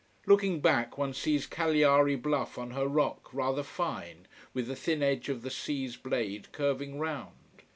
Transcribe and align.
Looking 0.25 0.61
back, 0.61 0.97
one 0.97 1.13
sees 1.13 1.45
Cagliari 1.45 2.15
bluff 2.15 2.57
on 2.57 2.71
her 2.71 2.87
rock, 2.87 3.31
rather 3.31 3.61
fine, 3.61 4.27
with 4.51 4.65
the 4.65 4.75
thin 4.75 5.03
edge 5.03 5.29
of 5.29 5.43
the 5.43 5.51
sea's 5.51 5.95
blade 5.95 6.51
curving 6.51 6.97
round. 6.97 7.61